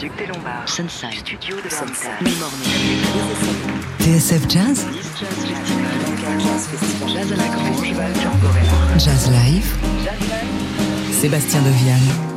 [0.00, 0.66] Duc des Lombards.
[0.66, 1.12] Sunside.
[1.12, 2.08] Studio de Sunside.
[3.98, 4.86] TSF Jazz.
[7.06, 7.92] Jazz à la Grange.
[8.98, 9.76] Jazz Live.
[11.12, 12.29] Sébastien Deviane.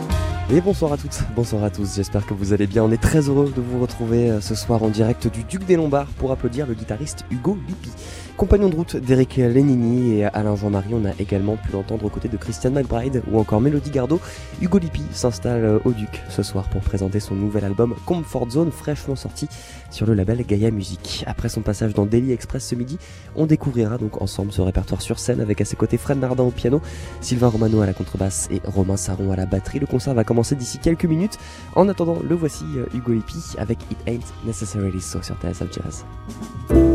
[0.51, 2.83] Et bonsoir à toutes, bonsoir à tous, j'espère que vous allez bien.
[2.83, 5.77] On est très heureux de vous retrouver euh, ce soir en direct du Duc des
[5.77, 7.89] Lombards pour applaudir le guitariste Hugo Lippi.
[8.35, 12.27] Compagnon de route d'Eric Lenini et Alain Jean-Marie, on a également pu l'entendre aux côtés
[12.27, 14.19] de Christian McBride ou encore Mélodie Gardot.
[14.61, 18.71] Hugo Lippi s'installe euh, au Duc ce soir pour présenter son nouvel album Comfort Zone,
[18.71, 19.47] fraîchement sorti
[19.93, 21.23] sur le label Gaia Music.
[21.27, 22.97] Après son passage dans Daily Express ce midi,
[23.35, 26.51] on découvrira donc ensemble ce répertoire sur scène avec à ses côtés Fred Nardin au
[26.51, 26.81] piano,
[27.21, 29.79] Sylvain Romano à la contrebasse et Romain Saron à la batterie.
[29.79, 31.37] Le concert va commencer d'ici quelques minutes.
[31.75, 36.92] En attendant, le voici euh, Hugo Lippi avec It Ain't Necessarily So sur TSF Jazz.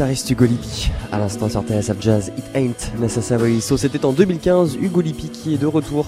[0.00, 0.90] Guitariste Hugo Lippi.
[1.12, 3.60] À l'instant sur TSF Jazz, It Ain't Necessary.
[3.60, 6.06] So, c'était en 2015, Hugo Lippi qui est de retour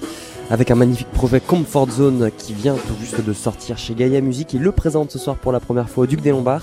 [0.49, 4.55] avec un magnifique projet Comfort Zone qui vient tout juste de sortir chez Gaia Music.
[4.55, 6.63] Il le présente ce soir pour la première fois au Duc des Lombards.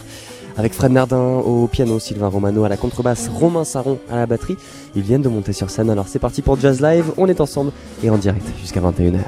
[0.58, 4.58] Avec Fred Nardin au piano, Sylvain Romano à la contrebasse, Romain Saron à la batterie.
[4.96, 7.12] Ils viennent de monter sur scène, alors c'est parti pour Jazz Live.
[7.18, 7.72] On est ensemble
[8.04, 9.20] et en direct jusqu'à 21h.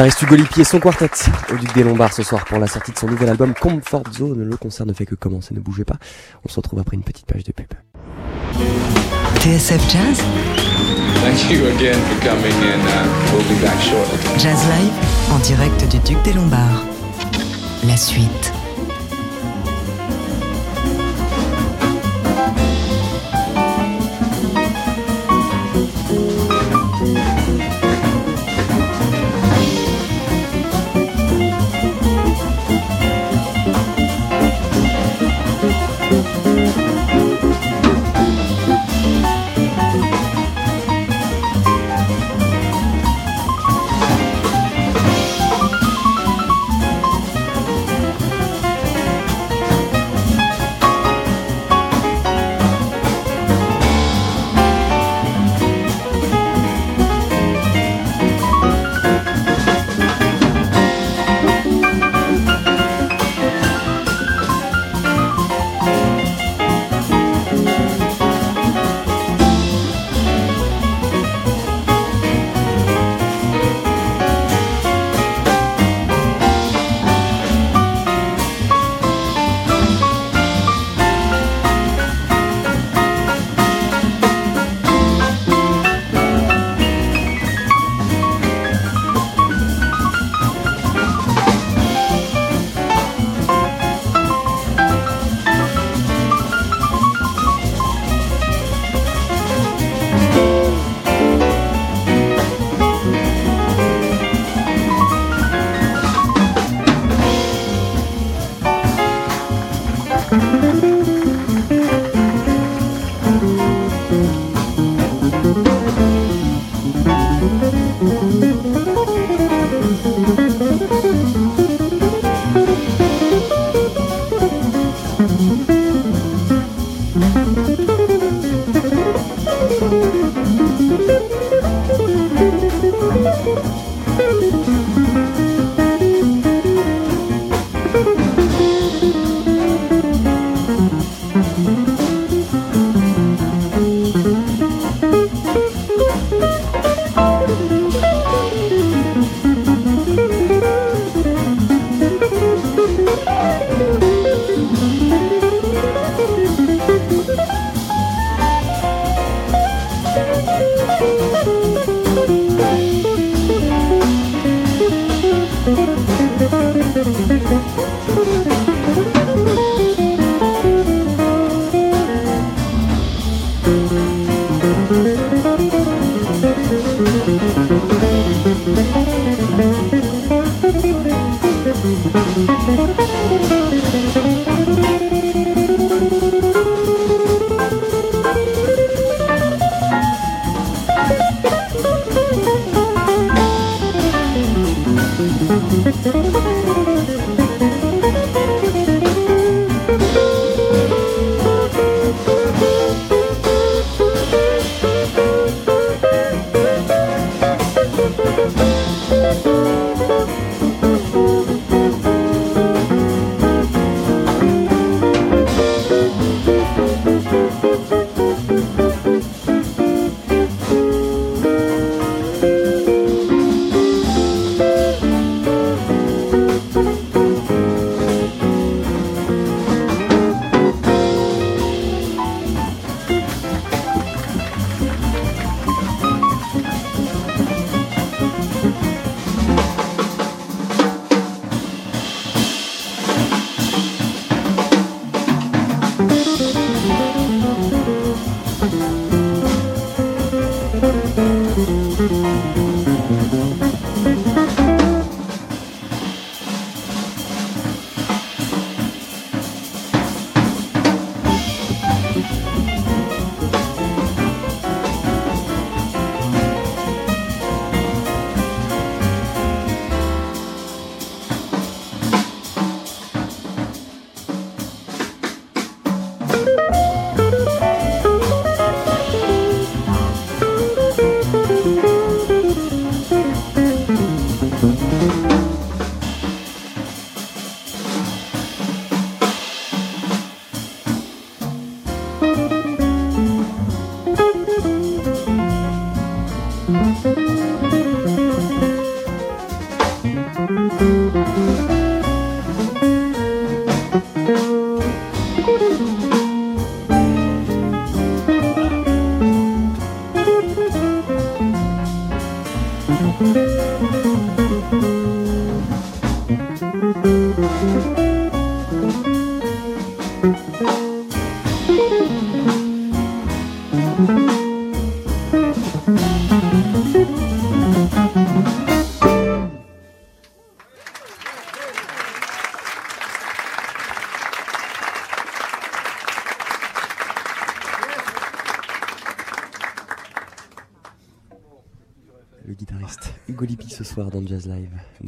[0.00, 1.10] Guitariste Hugo Lippi et son quartet
[1.52, 4.48] au Duc des Lombards ce soir pour la sortie de son nouvel album Comfort Zone.
[4.48, 5.96] Le concert ne fait que commencer, ne bougez pas.
[6.42, 7.66] On se retrouve après une petite page de pub.
[9.40, 10.22] TSF Jazz,
[11.22, 14.16] Thank you again for coming and uh, we'll be back shortly.
[14.38, 16.82] Jazz Live, en direct du Duc des Lombards.
[17.86, 18.59] La suite.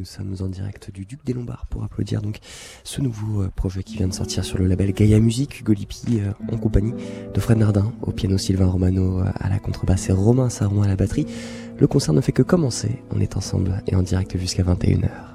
[0.03, 2.41] Nous sommes en direct du Duc des Lombards pour applaudir donc
[2.83, 5.61] ce nouveau euh, projet qui vient de sortir sur le label Gaia Music.
[5.61, 6.93] Hugo euh, en compagnie
[7.33, 10.89] de Fred Nardin au piano, Sylvain Romano euh, à la contrebasse et Romain Saron à
[10.89, 11.27] la batterie.
[11.79, 13.01] Le concert ne fait que commencer.
[13.15, 15.32] On est ensemble et en direct jusqu'à 21h.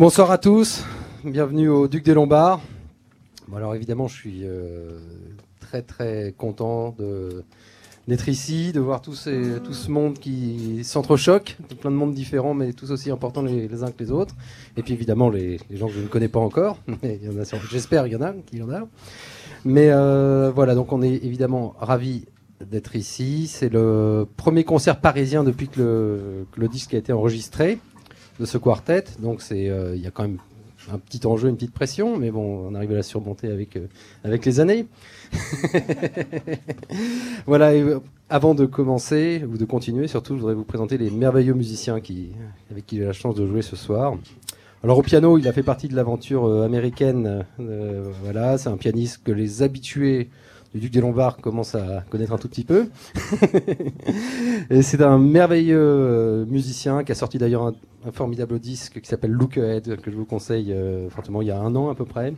[0.00, 0.82] Bonsoir à tous,
[1.26, 2.62] bienvenue au Duc des Lombards.
[3.54, 4.98] Alors évidemment, je suis euh,
[5.60, 6.96] très très content
[8.08, 12.92] d'être ici, de voir tout, ce monde qui s'entrechoque, plein de mondes différents, mais tous
[12.92, 14.34] aussi importants les, uns que les autres.
[14.78, 17.20] Et puis évidemment, les, gens que je ne connais pas encore, mais
[17.70, 18.88] j'espère qu'il y en a, qu'il y en a.
[19.66, 22.24] Mais euh, voilà, donc on est évidemment ravis
[22.64, 23.48] d'être ici.
[23.48, 27.78] C'est le premier concert parisien depuis que le disque a été enregistré
[28.40, 29.04] de ce quartet.
[29.20, 30.38] Donc c'est, euh, il y a quand même
[30.90, 33.86] un petit enjeu, une petite pression, mais bon, on arrive à la surmonter avec, euh,
[34.24, 34.86] avec les années.
[37.46, 38.00] voilà, et, euh,
[38.30, 42.30] avant de commencer, ou de continuer, surtout, je voudrais vous présenter les merveilleux musiciens qui,
[42.70, 44.16] avec qui j'ai la chance de jouer ce soir.
[44.82, 47.44] Alors au piano, il a fait partie de l'aventure américaine.
[48.22, 50.30] voilà, c'est un pianiste que les habitués
[50.74, 52.88] du Duc des Lombards commencent à connaître un tout petit peu.
[54.70, 57.74] Et c'est un merveilleux euh, musicien qui a sorti d'ailleurs un,
[58.06, 61.50] un formidable disque qui s'appelle Look Ahead, que je vous conseille euh, fortement il y
[61.50, 62.34] a un an à peu près,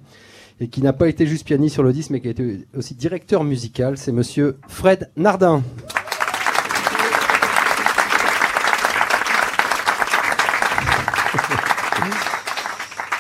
[0.61, 2.95] et qui n'a pas été juste pianiste sur le disque, mais qui a été aussi
[2.95, 3.99] directeur musical.
[3.99, 5.63] C'est monsieur Fred Nardin.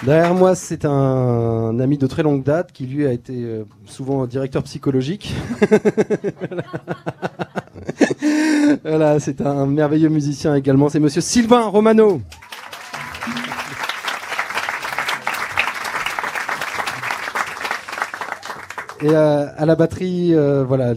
[0.05, 4.27] Derrière moi, c'est un ami de très longue date qui, lui, a été euh, souvent
[4.27, 5.33] directeur psychologique.
[8.85, 10.88] voilà, c'est un merveilleux musicien également.
[10.88, 12.21] C'est monsieur Sylvain Romano.
[19.03, 20.95] Et euh, à la batterie, euh, voilà,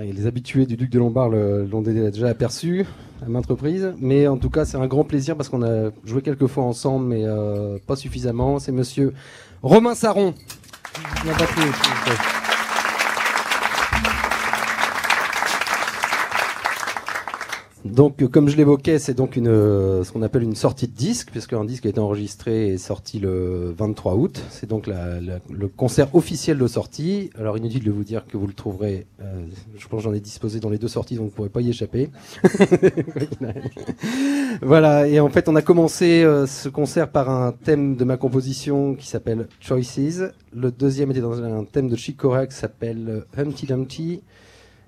[0.00, 2.84] les habitués du Duc de Lombard l'ont dé- déjà aperçu
[3.24, 3.92] à maintes reprises.
[3.98, 7.06] Mais en tout cas, c'est un grand plaisir parce qu'on a joué quelques fois ensemble,
[7.06, 8.58] mais euh, pas suffisamment.
[8.58, 9.12] C'est monsieur
[9.62, 10.34] Romain Saron.
[17.84, 21.30] Donc, euh, comme je l'évoquais, c'est donc euh, ce qu'on appelle une sortie de disque,
[21.30, 24.42] puisque un disque a été enregistré et sorti le 23 août.
[24.50, 27.30] C'est donc le concert officiel de sortie.
[27.38, 29.06] Alors, inutile de vous dire que vous le trouverez.
[29.22, 29.44] euh,
[29.76, 31.60] je pense que j'en ai disposé dans les deux sorties, donc vous ne pourrez pas
[31.60, 32.10] y échapper.
[34.62, 35.06] voilà.
[35.06, 39.06] Et en fait, on a commencé ce concert par un thème de ma composition qui
[39.06, 40.22] s'appelle Choices.
[40.52, 44.22] Le deuxième était dans un thème de Chick qui s'appelle Humpty Dumpty.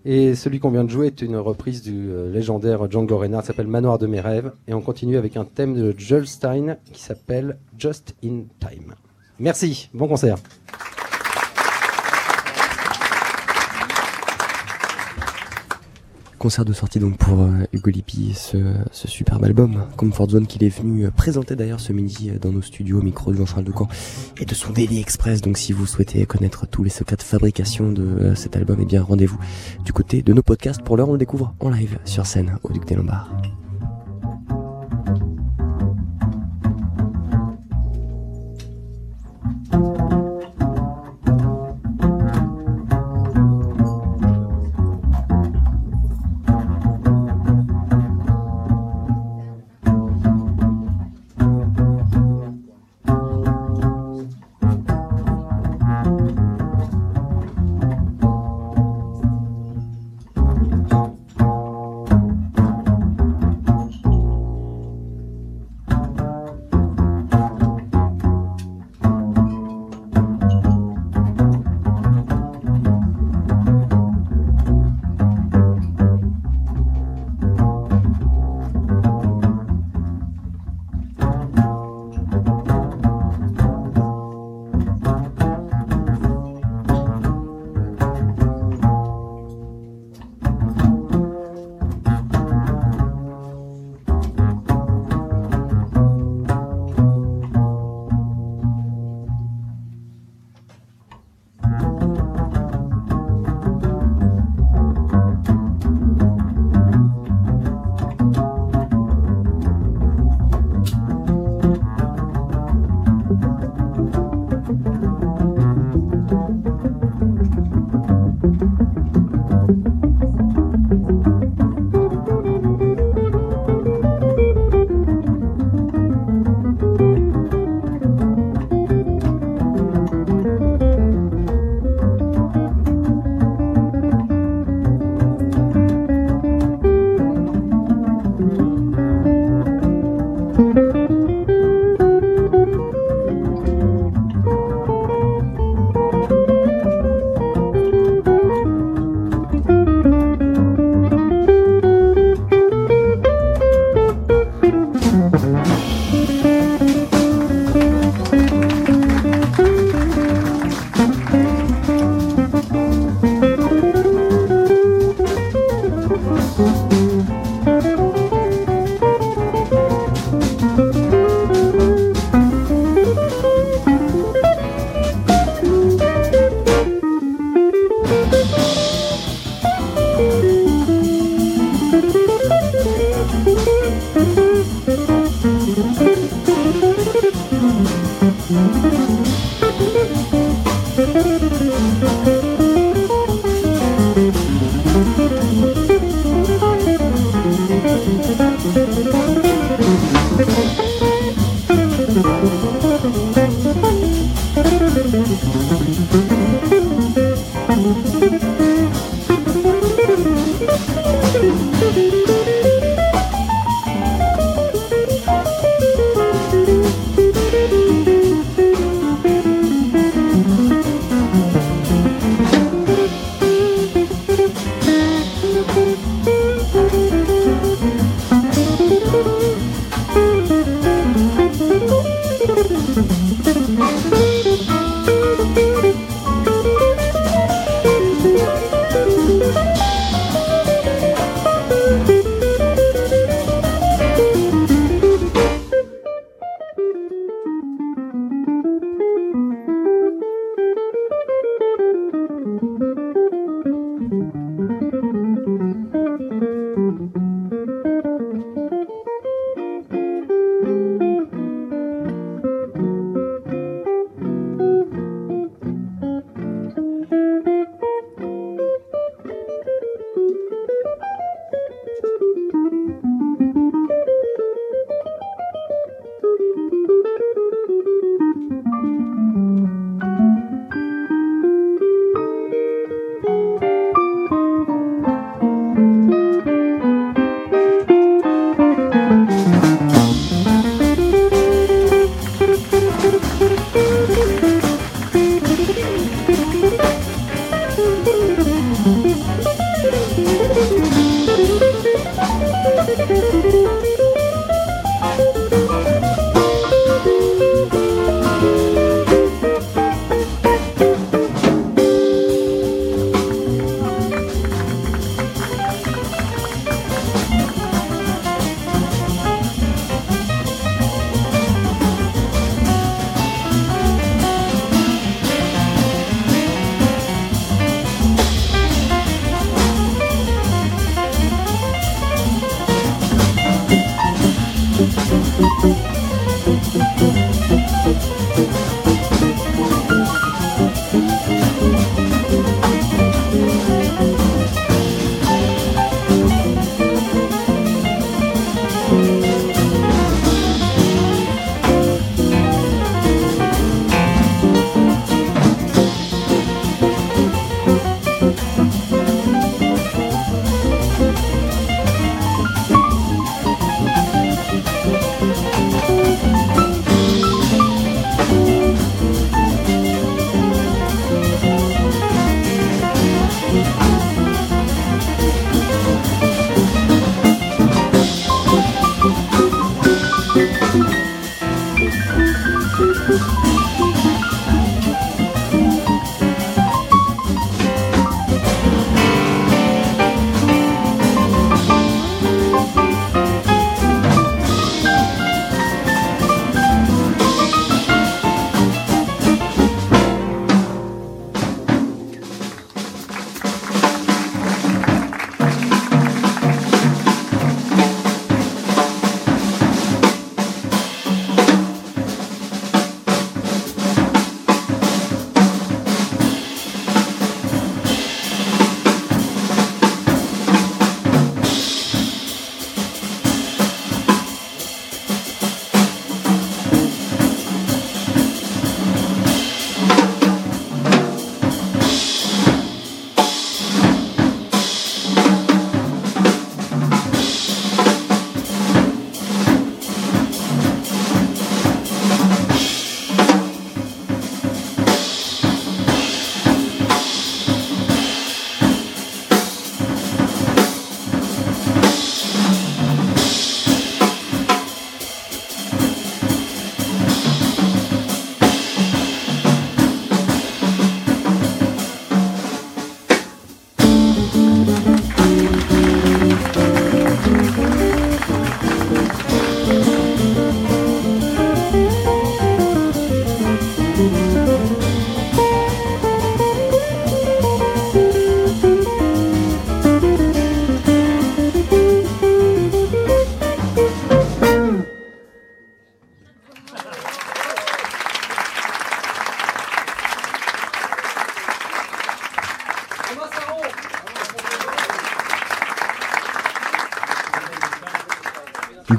[0.05, 3.67] Et celui qu'on vient de jouer est une reprise du euh, légendaire Django Reinhardt, s'appelle
[3.67, 4.53] Manoir de mes rêves.
[4.67, 8.95] Et on continue avec un thème de Joel Stein qui s'appelle Just in Time.
[9.39, 10.37] Merci, bon concert.
[16.41, 18.57] Concert de sortie donc pour euh, Hugo Lippi, ce,
[18.93, 22.51] ce superbe album, Comfort Zone qu'il est venu euh, présenter d'ailleurs ce midi euh, dans
[22.51, 23.89] nos studios au micro de Jean-Charles Ducamp
[24.41, 25.43] et de son Daily Express.
[25.43, 29.03] Donc si vous souhaitez connaître tous les secrets de fabrication de cet album, eh bien
[29.03, 29.39] rendez-vous
[29.85, 30.81] du côté de nos podcasts.
[30.81, 33.31] Pour l'heure, on le découvre en live sur scène au Duc des Lombards.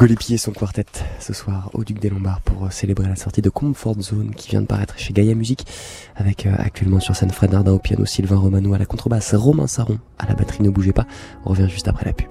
[0.02, 0.86] Hugo et son quartet
[1.20, 4.50] ce soir au Duc des Lombards pour euh, célébrer la sortie de Comfort Zone qui
[4.50, 5.68] vient de paraître chez Gaia Music
[6.16, 9.68] avec euh, actuellement sur scène Fred Nardin au piano, Sylvain Romano à la contrebasse, Romain
[9.68, 10.64] Saron à la batterie.
[10.64, 11.06] Ne bougez pas,
[11.46, 12.30] on revient juste après la pub.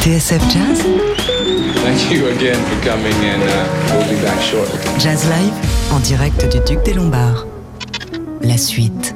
[0.00, 0.84] TSF Jazz,
[1.84, 4.78] Thank you again for coming, and uh, we'll be back shortly.
[4.98, 5.52] Jazz Live,
[5.92, 7.46] en direct du Duc des Lombards.
[8.40, 9.15] La suite.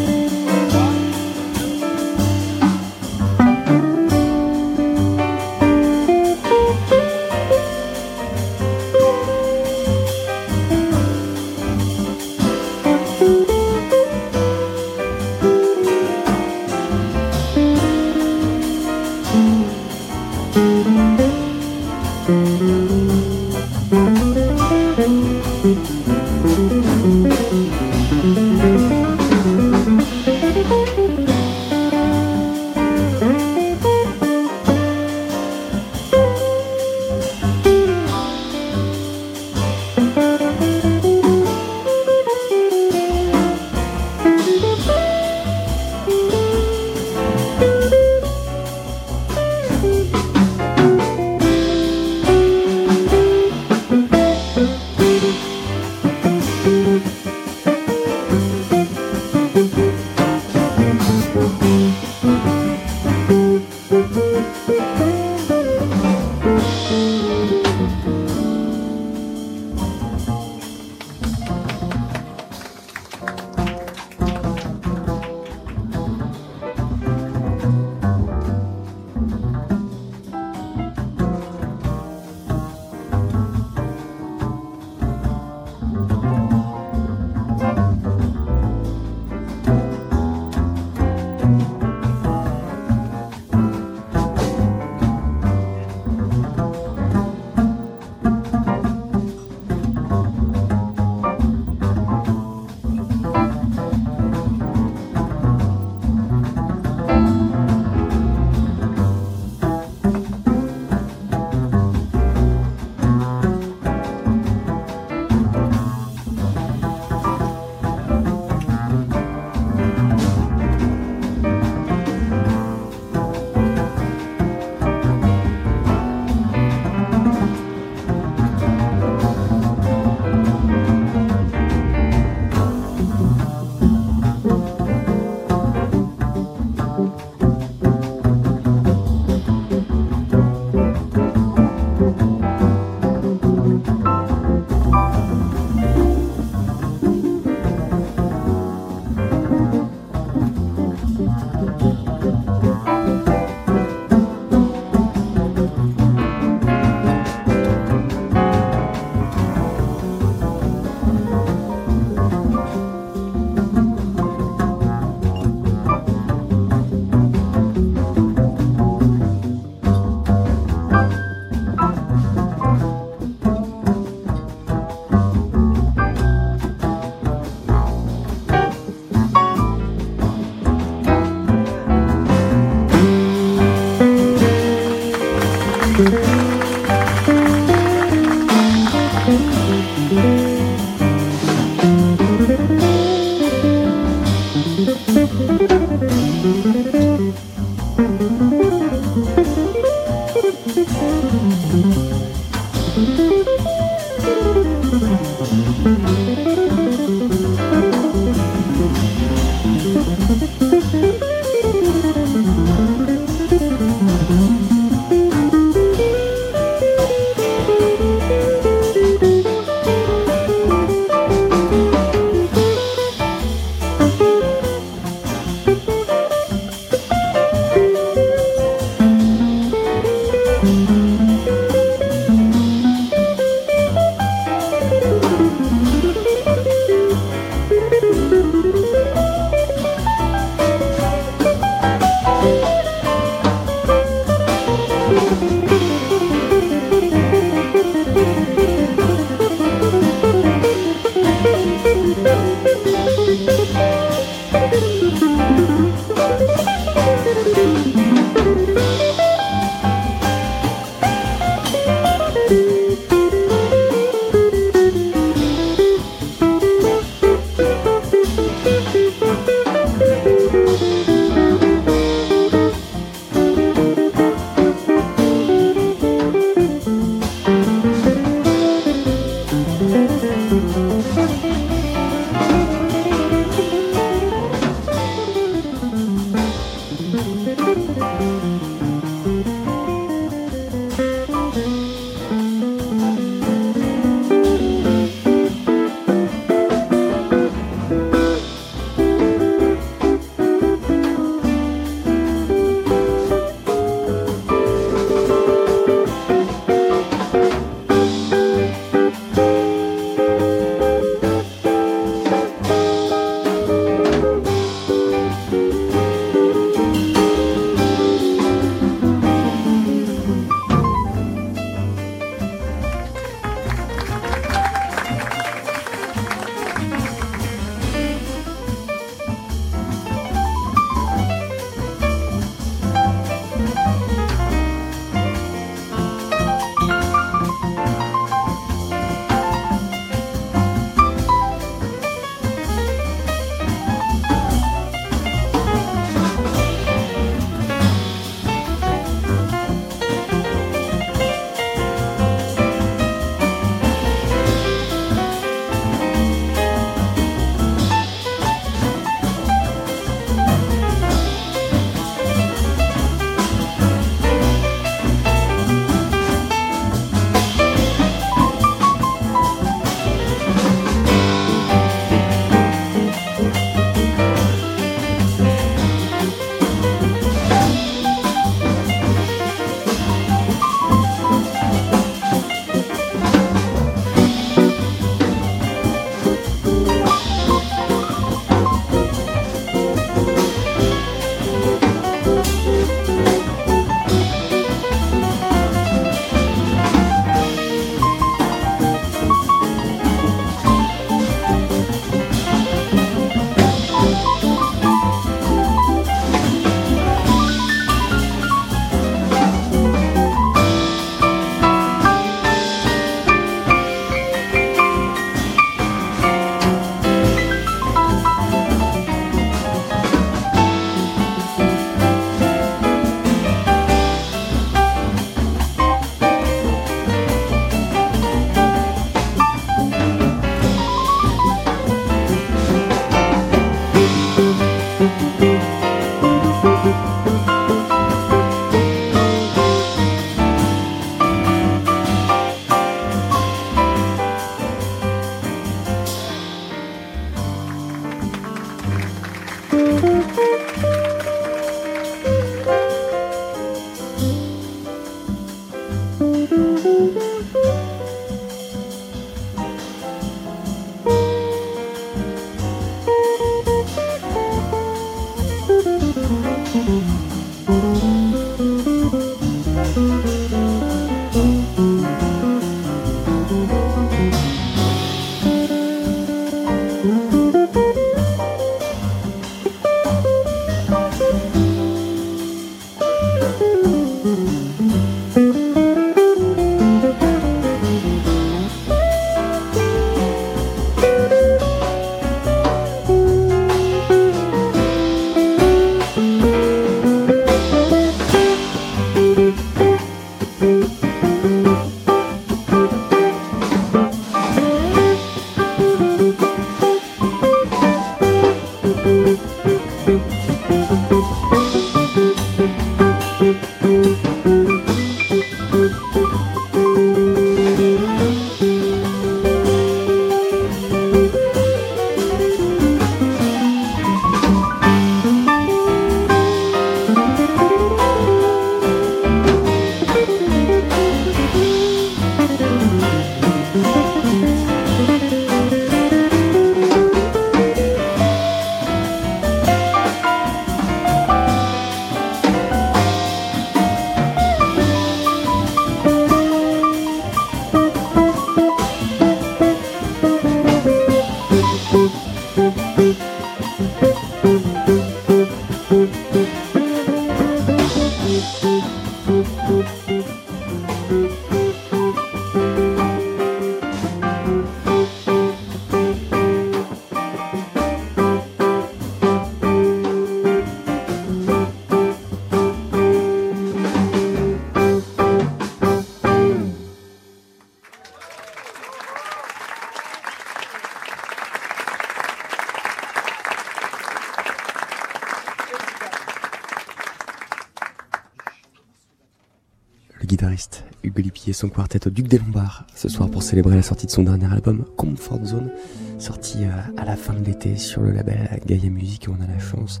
[591.58, 594.46] Son quartet au Duc des Lombards ce soir pour célébrer la sortie de son dernier
[594.46, 595.72] album Comfort Zone,
[596.20, 599.46] sorti euh, à la fin de l'été sur le label Gaia Music et on a
[599.48, 600.00] la chance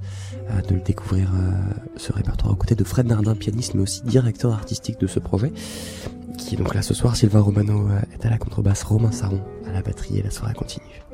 [0.50, 1.50] euh, de le découvrir euh,
[1.96, 5.50] ce répertoire aux côtés de Fred Nardin, pianiste mais aussi directeur artistique de ce projet
[6.38, 7.16] qui est donc là ce soir.
[7.16, 11.07] Sylvain Romano est à la contrebasse, Romain Saron à la batterie et la soirée continue.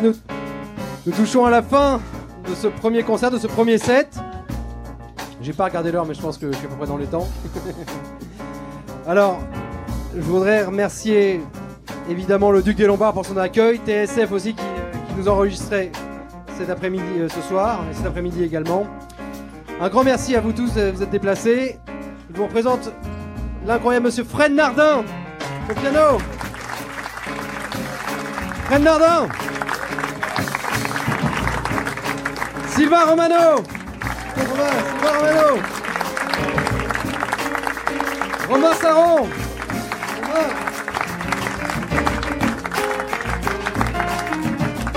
[0.00, 2.00] Nous, touchons à la fin
[2.48, 4.16] de ce premier concert, de ce premier set.
[5.42, 7.06] J'ai pas regardé l'heure, mais je pense que je suis à peu près dans les
[7.06, 7.28] temps.
[9.06, 9.38] Alors,
[10.14, 11.42] je voudrais remercier
[12.08, 14.62] évidemment le Duc des Lombards pour son accueil, TSF aussi qui,
[15.08, 15.92] qui nous enregistrait
[16.56, 18.86] cet après-midi, euh, ce soir, et cet après-midi également.
[19.78, 21.78] Un grand merci à vous tous, euh, vous êtes déplacés.
[22.30, 22.90] Je vous représente
[23.66, 25.04] l'incroyable monsieur Fred Nardin
[25.68, 26.18] au piano.
[28.68, 29.28] Fred Nardin.
[32.92, 33.64] Sylvain Romano.
[34.36, 35.62] Romano.
[38.50, 39.28] Romain Saron.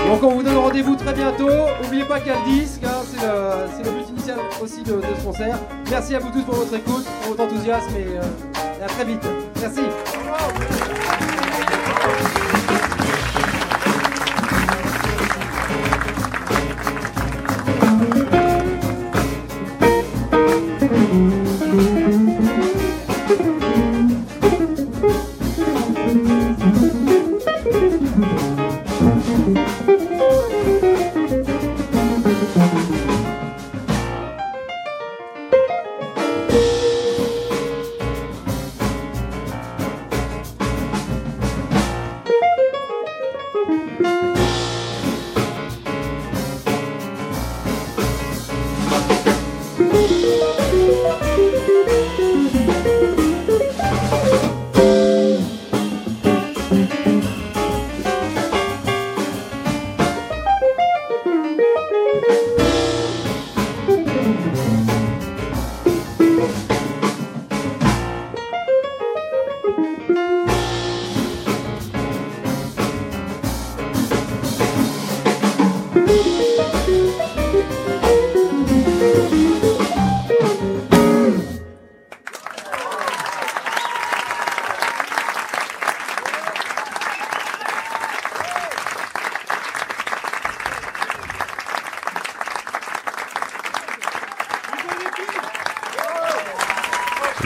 [0.06, 1.48] Donc on vous donne rendez-vous très bientôt.
[1.82, 5.24] N'oubliez pas qu'il y a le disque, hein, c'est le, but initial aussi de, ce
[5.24, 5.58] concert.
[5.90, 9.06] Merci à vous tous pour votre écoute, pour votre enthousiasme et, euh, et à très
[9.06, 9.22] vite.
[9.58, 9.80] Merci.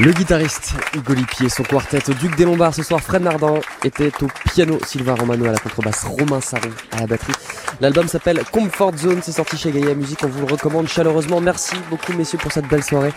[0.01, 1.13] Le guitariste Hugo
[1.51, 5.45] son quartet au Duc des Lombards ce soir, Fred Nardin était au piano, Sylvain Romano
[5.45, 7.35] à la contrebasse, Romain Saron à la batterie.
[7.83, 11.43] L'album s'appelle Comfort Zone, c'est sorti chez Gaia Music, on vous le recommande chaleureusement.
[11.43, 13.13] Merci beaucoup messieurs pour cette belle soirée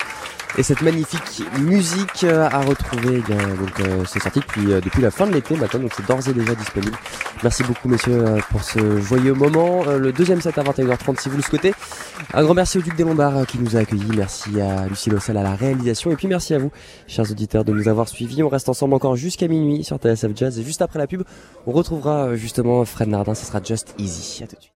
[0.58, 3.24] et cette magnifique musique à retrouver.
[3.30, 6.06] Eh donc euh, c'est sorti depuis, euh, depuis la fin de l'été maintenant, donc c'est
[6.06, 6.98] d'ores et déjà disponible.
[7.44, 9.84] Merci beaucoup messieurs euh, pour ce joyeux moment.
[9.88, 11.74] Euh, Le deuxième set à 21h30 si vous le souhaitez.
[12.36, 14.10] Un grand merci au Duc des Lombards euh, qui nous a accueillis.
[14.18, 16.10] Merci à Lucie Lossel à la réalisation.
[16.10, 16.72] Et puis merci à vous,
[17.08, 18.42] chers auditeurs, de nous avoir suivis.
[18.42, 20.58] On reste ensemble encore jusqu'à minuit sur TSF Jazz.
[20.58, 21.22] Et juste après la pub,
[21.68, 23.36] on retrouvera euh, justement Fred Nardin.
[23.36, 24.44] Ce sera Just Easy.
[24.44, 24.72] À tout de suite.